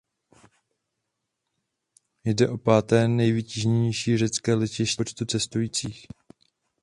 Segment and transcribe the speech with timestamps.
[2.23, 6.07] Jde o páté nejvytíženější řecké letiště co do počtu cestujících.